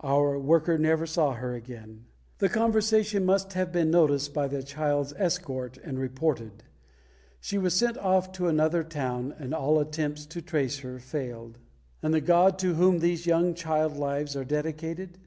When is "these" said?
12.98-13.26